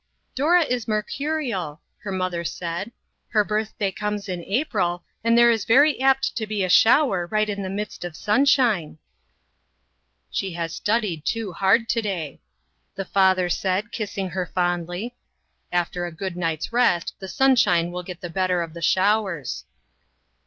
[0.35, 2.91] "Dora is mercurial," her mother said."
[3.33, 7.47] Her birthday comes in April, and there is very apt to be a shower right
[7.47, 8.97] in the midst of sunshine"
[10.31, 10.53] REACHING INTO TO MORROW.
[10.53, 12.41] 21 "She has studied too hard to day,"
[12.95, 15.13] the father said, kissing her fondly."
[15.71, 19.65] After a good night's rest, the sunshine will get the better of the showers."